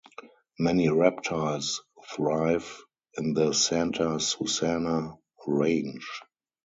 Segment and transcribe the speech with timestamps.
[0.57, 1.83] Many reptiles
[2.15, 2.81] thrive
[3.19, 5.13] in the Santa Susana
[5.45, 6.09] range.